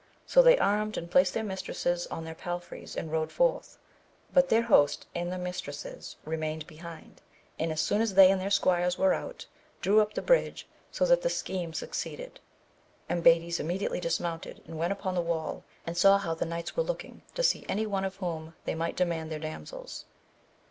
So 0.25 0.41
they 0.41 0.57
armed 0.57 0.97
and 0.97 1.11
placed 1.11 1.35
their 1.35 1.43
mistresses 1.43 2.07
on 2.07 2.25
their 2.25 2.33
palfreys 2.33 2.95
and 2.97 3.11
rode 3.11 3.31
forth, 3.31 3.77
but 4.33 4.49
their 4.49 4.63
host 4.63 5.05
and 5.13 5.31
the 5.31 5.37
mistresses 5.37 6.15
re 6.25 6.35
234 6.35 6.35
AMADIS 6.35 6.63
OF 6.63 6.67
GAUL. 6.67 6.67
mained 6.67 6.67
behind, 7.05 7.21
and 7.59 7.71
as 7.71 7.81
soon 7.81 8.01
as 8.01 8.15
they 8.15 8.31
and 8.31 8.41
their 8.41 8.49
squires 8.49 8.97
were 8.97 9.13
out, 9.13 9.45
drew 9.79 10.01
up 10.01 10.15
the 10.15 10.23
bridge, 10.23 10.67
so 10.91 11.05
that 11.05 11.21
the 11.21 11.29
scheme 11.29 11.71
suc 11.71 11.91
ceeded. 11.91 12.37
Ambades 13.11 13.59
immediately 13.59 13.99
dismounted 13.99 14.63
and 14.65 14.79
went 14.79 14.91
upon 14.91 15.13
the 15.13 15.21
wall, 15.21 15.63
and 15.85 15.95
saw 15.95 16.17
how 16.17 16.33
the 16.33 16.47
knights 16.47 16.75
were 16.75 16.81
looking 16.81 17.21
to 17.35 17.43
see 17.43 17.63
any 17.69 17.85
one 17.85 18.03
of 18.03 18.15
whom 18.15 18.55
they 18.65 18.73
might 18.73 18.97
demand 18.97 19.31
their 19.31 19.37
damsels. 19.37 20.05